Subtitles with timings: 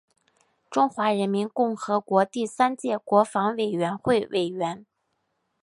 [0.71, 4.83] 中华人民共和国第三届国防委员会委员。